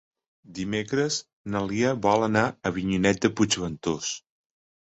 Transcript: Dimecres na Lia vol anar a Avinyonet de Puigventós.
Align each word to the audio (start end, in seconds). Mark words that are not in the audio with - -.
Dimecres 0.59 1.17
na 1.55 1.61
Lia 1.73 1.93
vol 2.07 2.27
anar 2.29 2.45
a 2.47 2.57
Avinyonet 2.73 3.23
de 3.27 3.35
Puigventós. 3.37 4.13